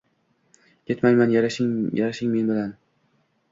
[0.91, 1.29] Ketmayman.
[1.35, 2.75] Yarashing men bilan.